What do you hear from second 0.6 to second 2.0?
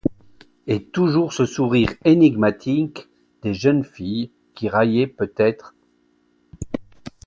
Et toujours ce sourire